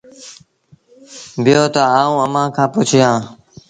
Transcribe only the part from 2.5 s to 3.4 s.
کآݩ پُڇي آن۔